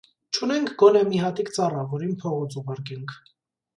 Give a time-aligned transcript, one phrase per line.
[0.35, 3.15] չունենք գոնե մի հատիկ ծառա, որին փողոց ուղարկենք: